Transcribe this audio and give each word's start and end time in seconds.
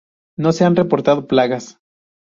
No 0.35 0.51
se 0.51 0.65
han 0.65 0.75
reportado 0.75 1.27
plagas. 1.27 1.77